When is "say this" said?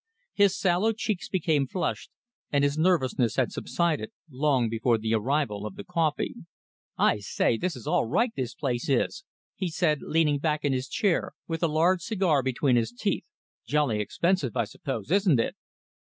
7.19-7.75